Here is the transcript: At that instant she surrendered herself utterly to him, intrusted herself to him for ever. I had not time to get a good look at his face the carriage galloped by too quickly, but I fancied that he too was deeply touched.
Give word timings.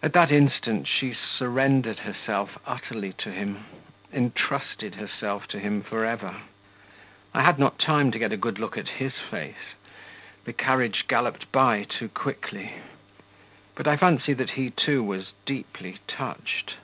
At 0.00 0.12
that 0.12 0.30
instant 0.30 0.86
she 0.86 1.12
surrendered 1.12 1.98
herself 2.06 2.56
utterly 2.68 3.12
to 3.14 3.32
him, 3.32 3.64
intrusted 4.12 4.94
herself 4.94 5.48
to 5.48 5.58
him 5.58 5.82
for 5.82 6.04
ever. 6.04 6.42
I 7.34 7.42
had 7.42 7.58
not 7.58 7.76
time 7.80 8.12
to 8.12 8.18
get 8.20 8.30
a 8.32 8.36
good 8.36 8.60
look 8.60 8.78
at 8.78 8.86
his 8.86 9.14
face 9.28 9.74
the 10.44 10.52
carriage 10.52 11.08
galloped 11.08 11.50
by 11.50 11.82
too 11.82 12.10
quickly, 12.10 12.74
but 13.74 13.88
I 13.88 13.96
fancied 13.96 14.38
that 14.38 14.50
he 14.50 14.70
too 14.70 15.02
was 15.02 15.32
deeply 15.46 15.98
touched. 16.06 16.74